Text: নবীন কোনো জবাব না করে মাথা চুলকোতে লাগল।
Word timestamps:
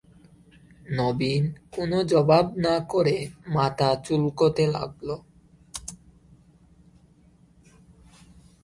নবীন 0.91 1.43
কোনো 1.75 1.97
জবাব 2.11 2.45
না 2.65 2.75
করে 2.91 3.15
মাথা 3.55 3.89
চুলকোতে 4.05 4.65
লাগল। 4.75 5.09